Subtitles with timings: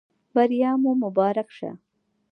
[0.33, 1.69] بریا مو مبارک شه